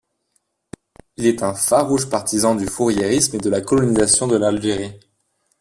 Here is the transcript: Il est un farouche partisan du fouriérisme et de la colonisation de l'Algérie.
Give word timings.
Il 1.17 1.27
est 1.27 1.43
un 1.43 1.53
farouche 1.53 2.09
partisan 2.09 2.55
du 2.55 2.65
fouriérisme 2.65 3.35
et 3.35 3.39
de 3.39 3.51
la 3.51 3.61
colonisation 3.61 4.25
de 4.27 4.35
l'Algérie. 4.35 4.95